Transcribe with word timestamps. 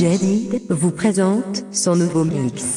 DJ 0.00 0.18
Did 0.18 0.62
vous 0.70 0.92
présente 0.92 1.62
son 1.72 1.94
nouveau 1.94 2.24
mix. 2.24 2.76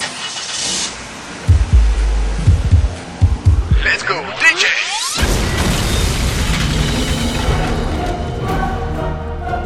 Let's 3.81 4.03
go, 4.05 4.15
DJ! 4.41 4.65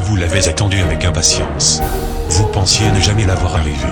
Vous 0.02 0.16
l'avez 0.18 0.48
attendu 0.48 0.80
avec 0.82 1.04
impatience. 1.04 1.82
Vous 2.30 2.46
pensiez 2.46 2.92
ne 2.92 3.00
jamais 3.00 3.26
l'avoir 3.26 3.56
arrivé. 3.56 3.88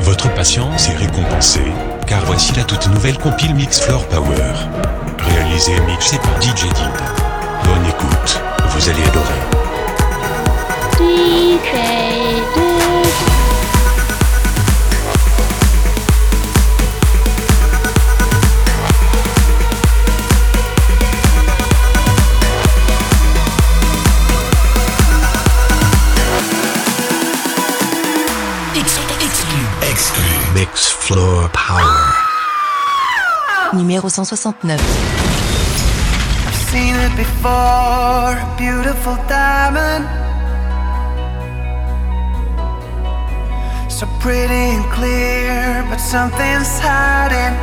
Votre 0.00 0.30
patience 0.34 0.90
est 0.90 0.96
récompensée, 0.96 1.72
car 2.06 2.22
voici 2.26 2.52
la 2.54 2.64
toute 2.64 2.86
nouvelle 2.88 3.16
compile 3.16 3.54
Mix 3.54 3.80
Floor 3.80 4.06
Power. 4.08 4.52
Réalisée 5.20 5.72
et 5.72 5.80
mixée 5.90 6.18
par 6.18 6.38
DJ 6.42 6.64
Did. 6.64 7.00
Bonne 7.64 7.86
écoute, 7.86 8.40
vous 8.68 8.90
allez 8.90 9.02
adorer. 9.04 9.40
DJ 10.98 12.69
Floor 31.10 31.50
Power. 31.50 32.14
Numéro 33.72 34.08
169. 34.08 34.78
seen 36.70 36.94
it 36.94 37.16
before, 37.16 38.38
a 38.38 38.54
beautiful 38.56 39.16
diamond. 39.26 40.06
So 43.90 44.06
pretty 44.20 44.54
and 44.54 44.84
clear, 44.92 45.84
but 45.90 45.98
something's 45.98 46.78
hiding. 46.78 47.58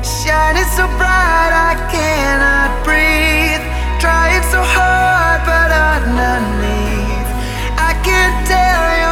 Shining 0.00 0.68
so 0.76 0.88
bright, 0.96 1.52
I 1.52 1.74
cannot 1.92 2.70
breathe. 2.88 3.64
Trying 4.00 4.44
so 4.48 4.60
hard, 4.64 5.44
but 5.44 5.70
underneath, 5.92 7.30
I 7.76 7.92
can 8.02 8.30
tell 8.48 8.98
you're 9.00 9.07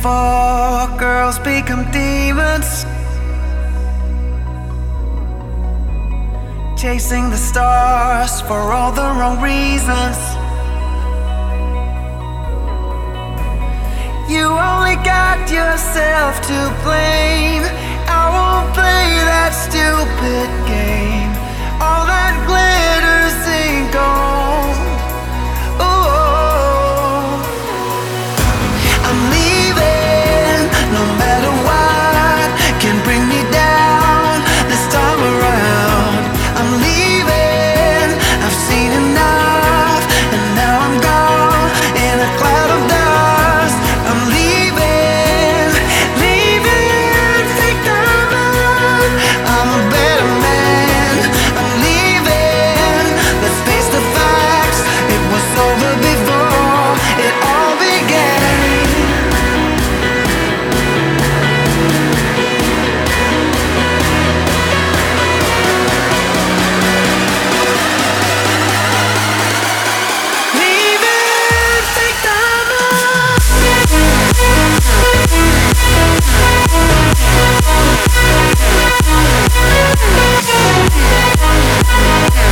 Before. 0.00 0.98
Girls 0.98 1.38
become 1.38 1.84
demons. 1.92 2.86
Chasing 6.80 7.28
the 7.28 7.36
stars 7.36 8.40
for 8.42 8.60
all 8.72 8.92
the 8.92 9.08
wrong 9.18 9.40
reasons. 9.42 10.18
You 14.32 14.46
only 14.70 14.96
got 15.04 15.38
yourself 15.50 16.40
to 16.50 16.58
blame. 16.84 17.64
I 18.08 18.24
won't 18.34 18.72
play 18.72 19.08
that 19.30 19.52
stupid 19.66 20.48
game. 20.74 21.32
All 21.84 22.06
that 22.06 22.34
glitters 22.48 23.36
ain't 23.48 23.92
gold. 23.92 24.49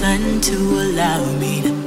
sun 0.00 0.40
to 0.40 0.56
allow 0.56 1.20
me 1.38 1.60
to 1.60 1.79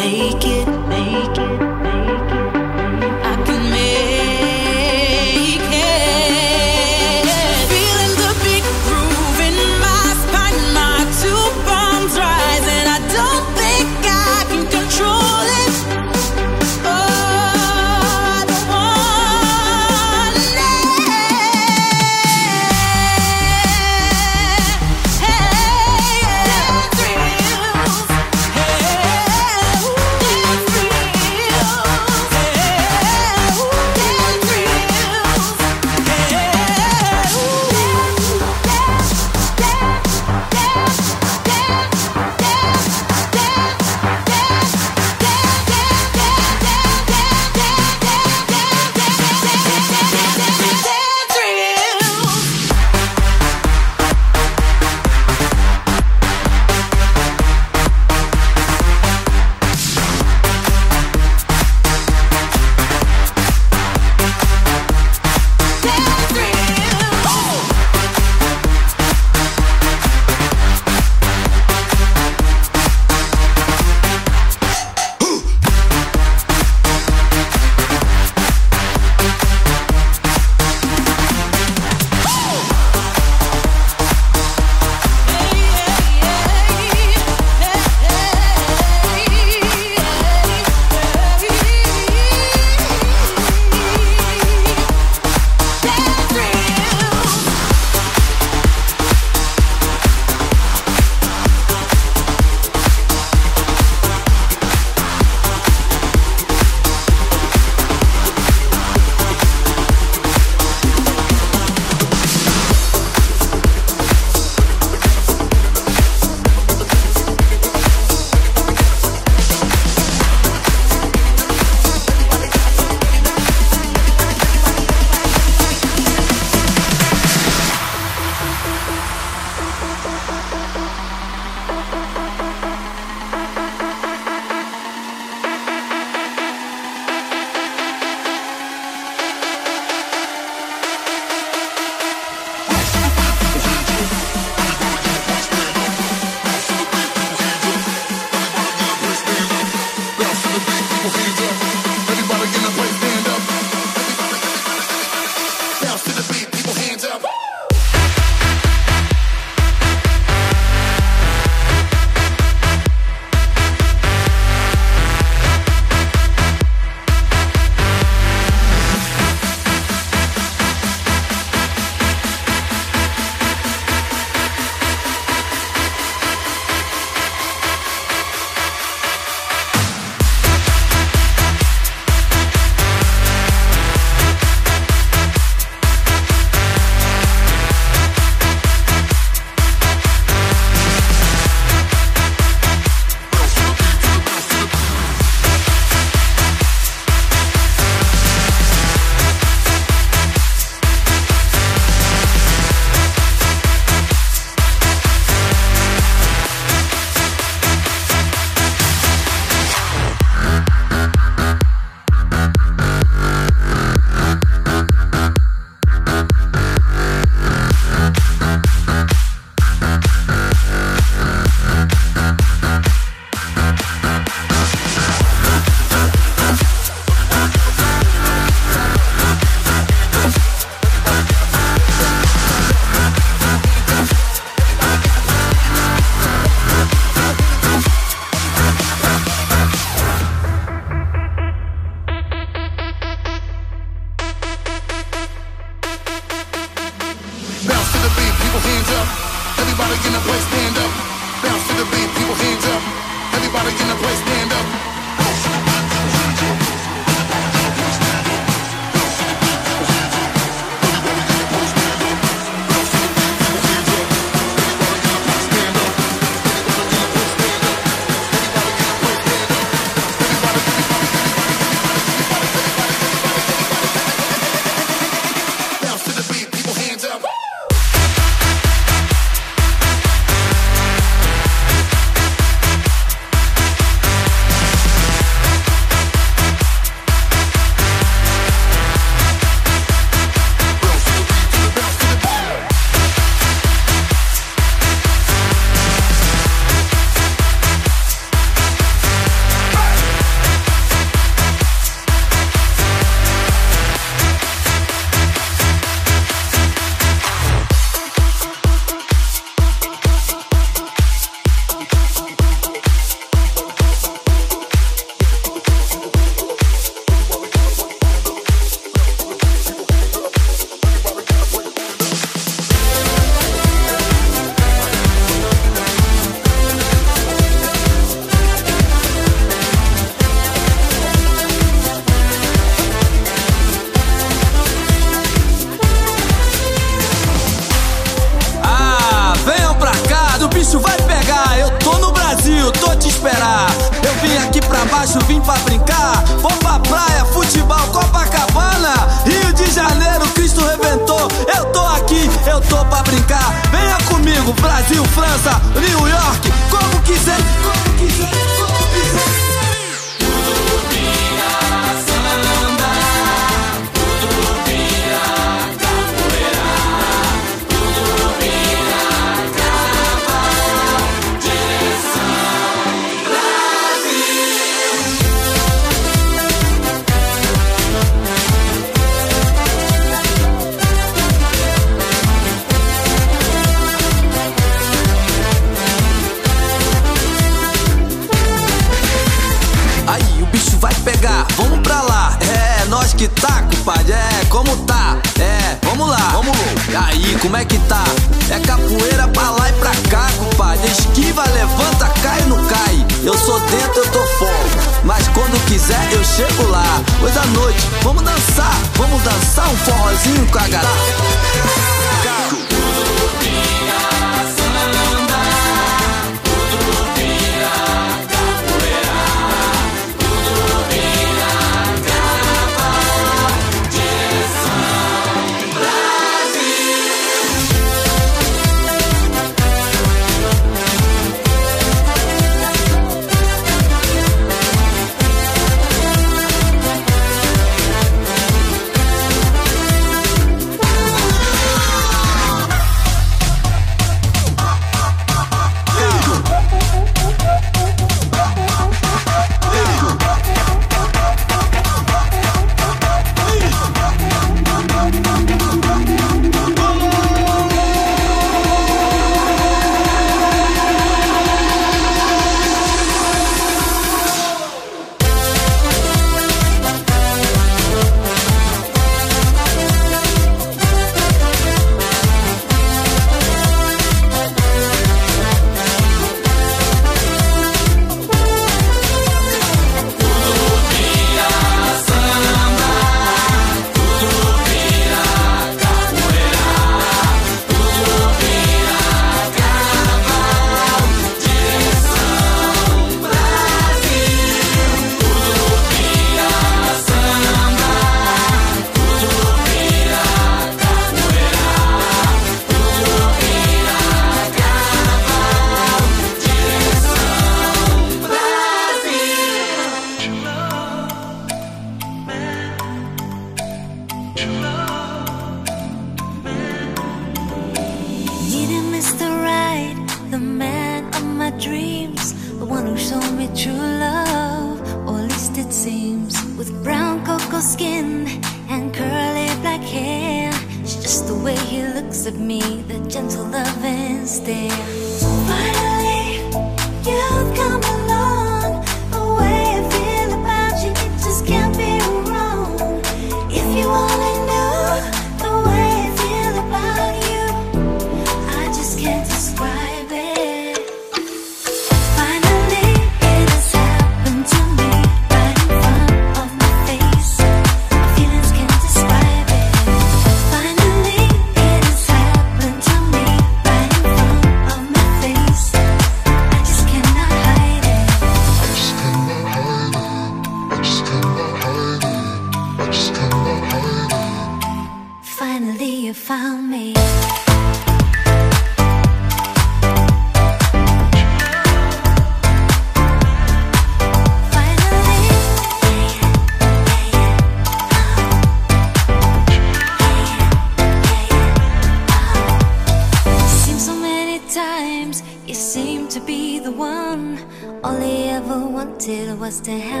to 599.63 599.71
help. 599.77 600.00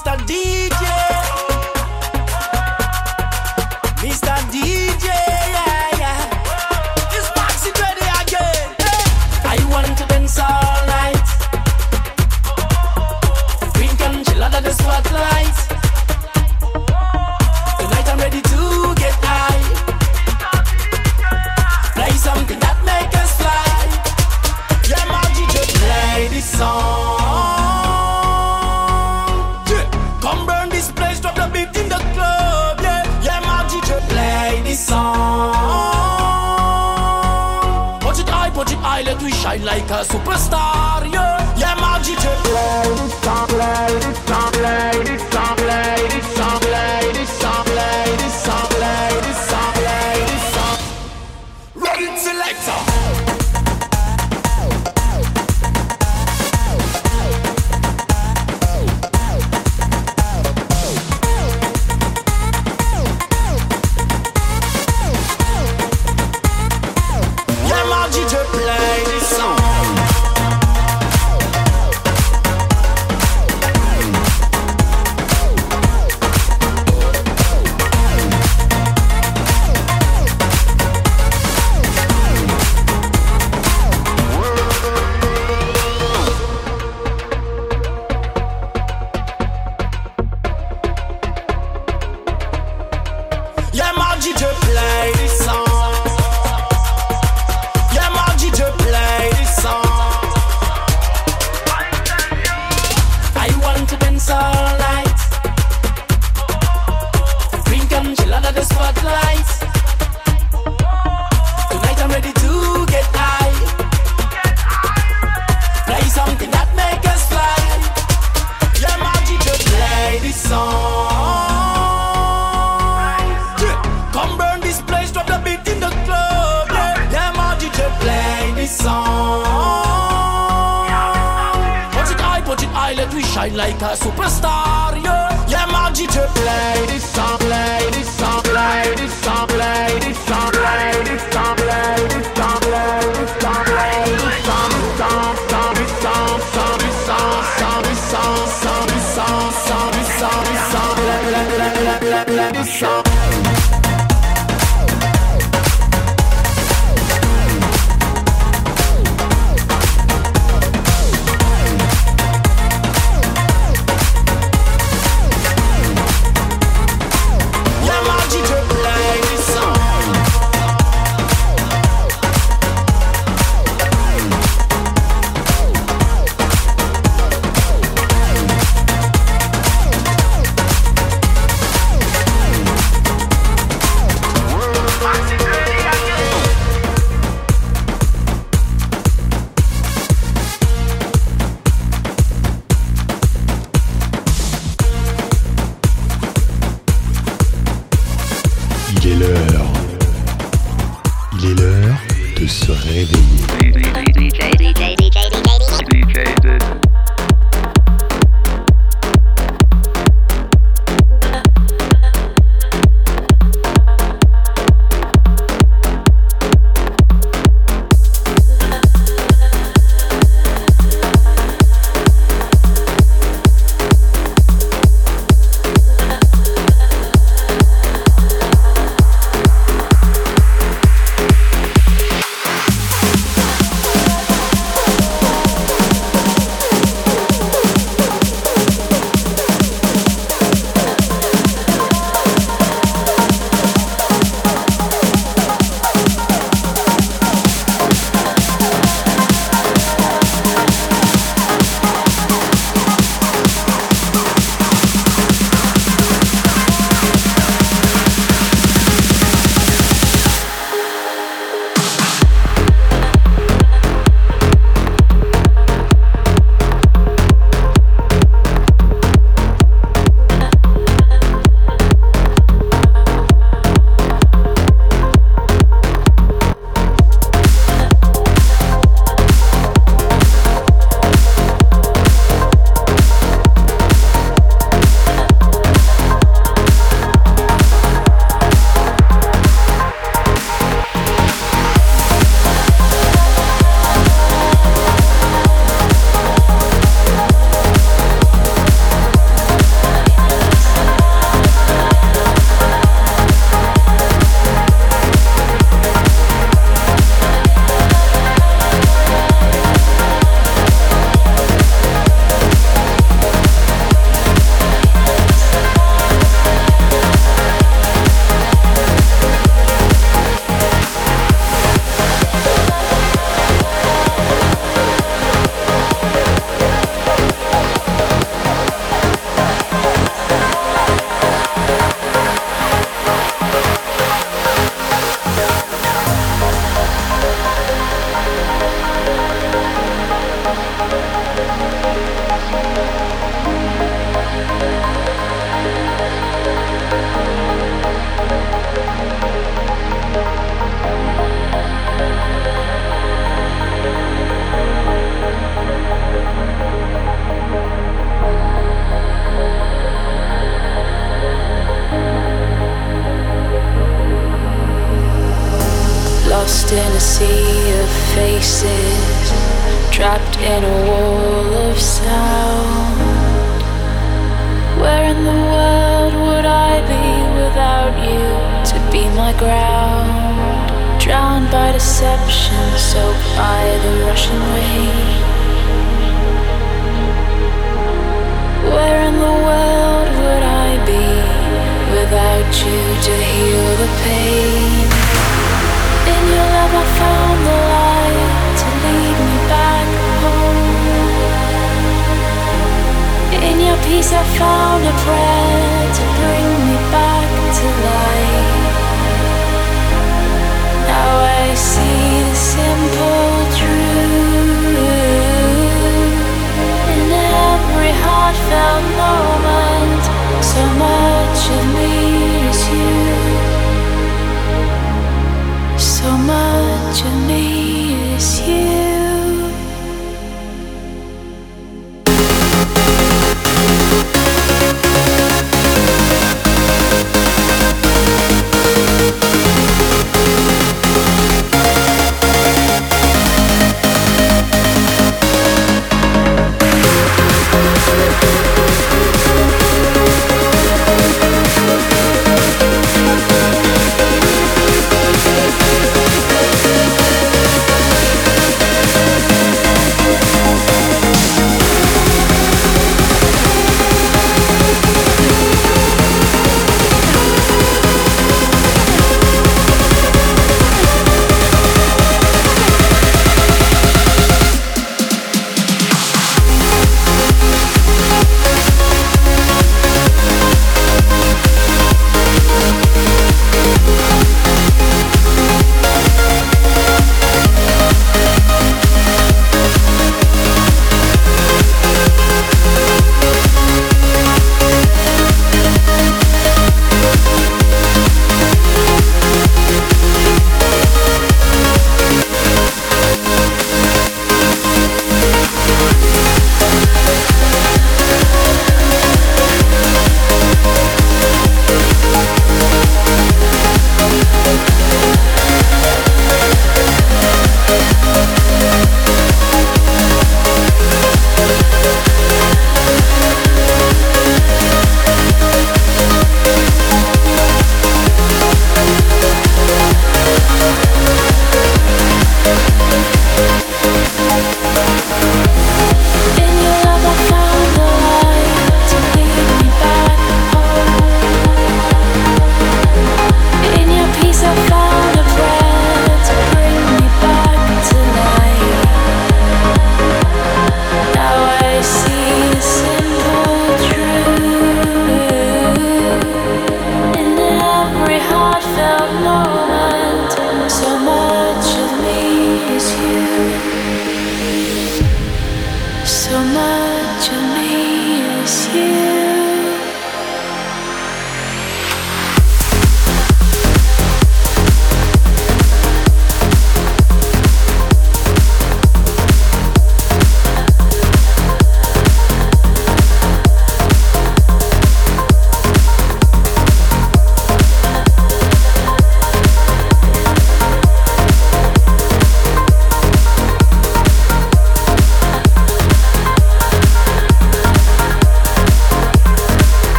Mr. 0.00 0.16
D. 0.26 0.59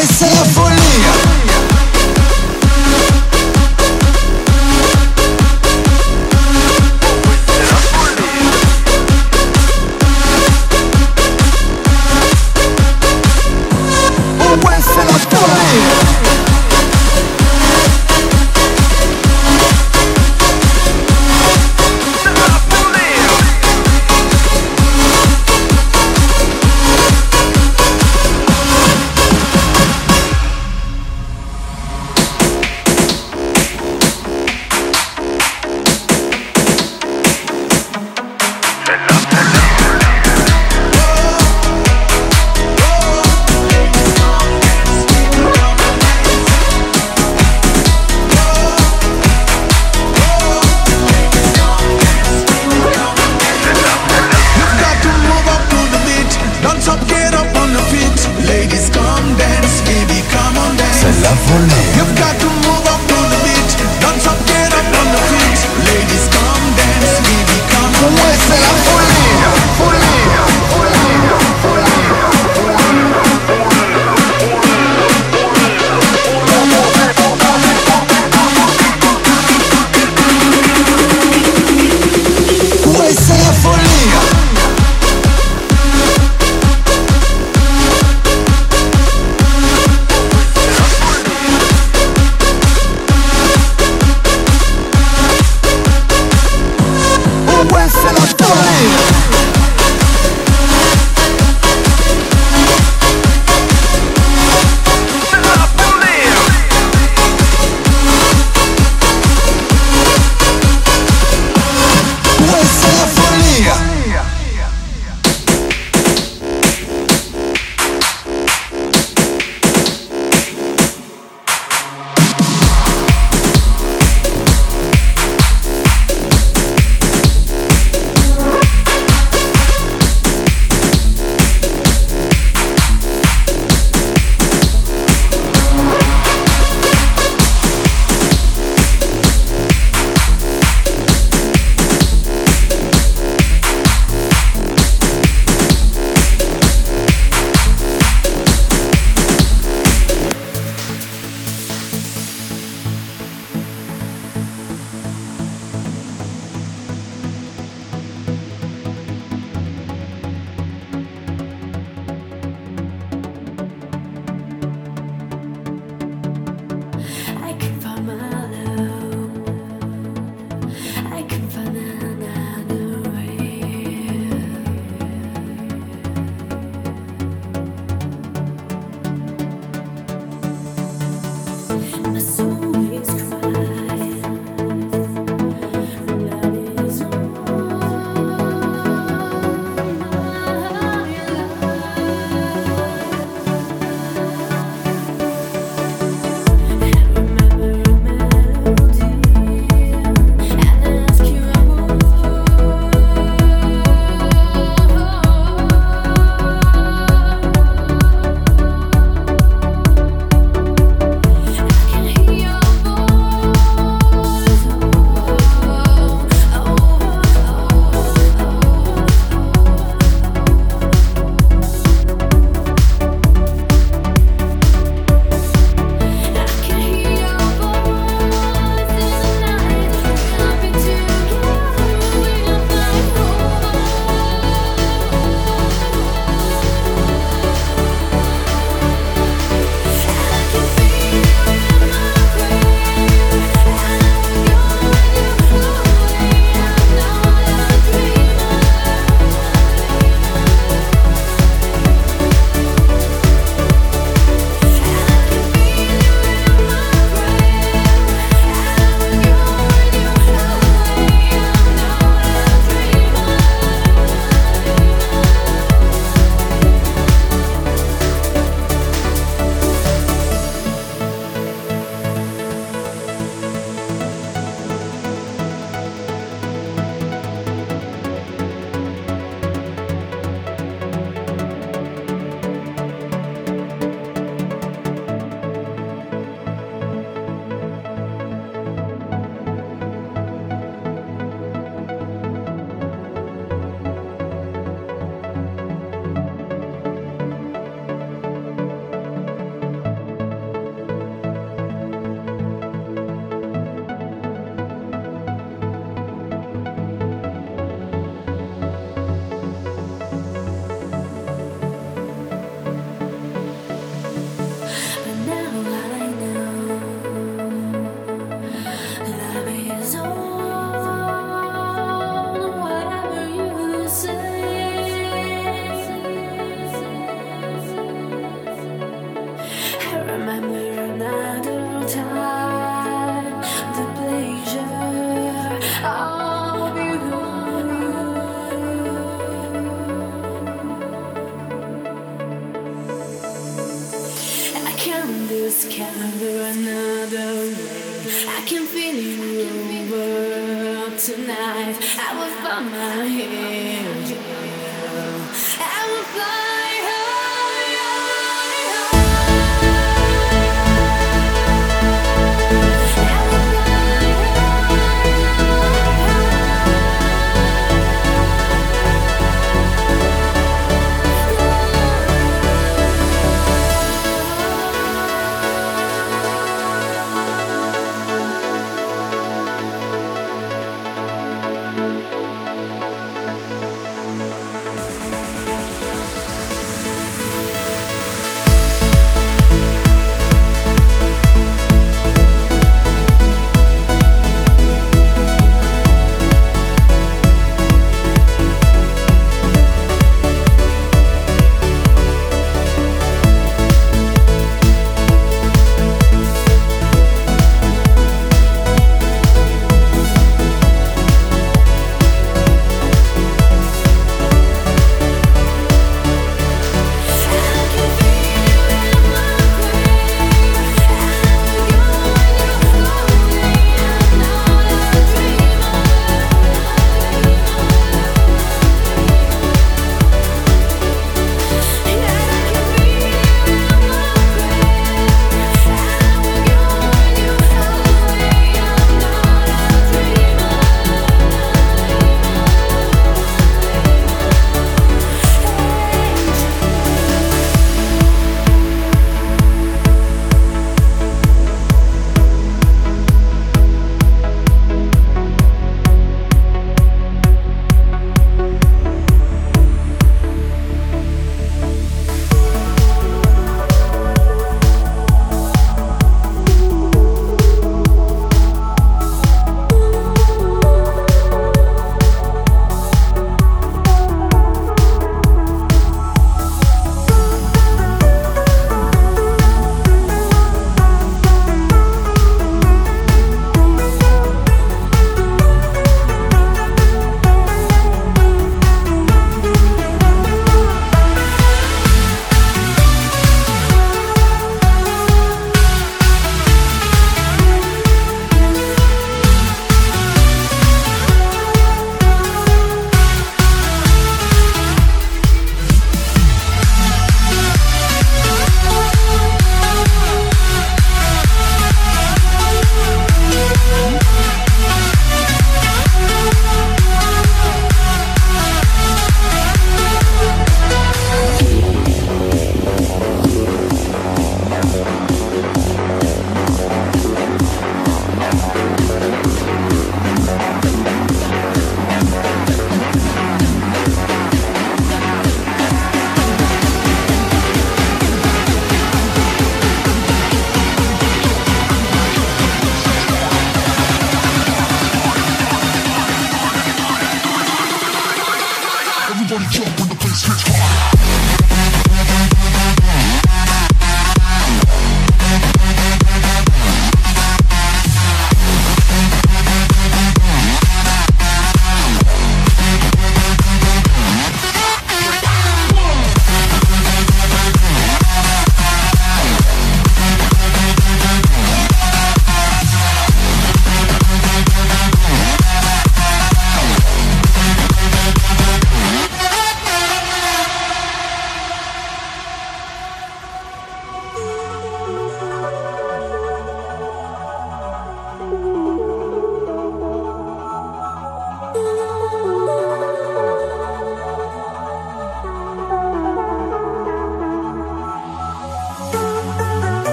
myself 0.00 0.59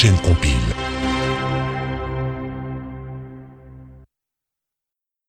chaîne 0.00 0.16
complète. 0.20 0.47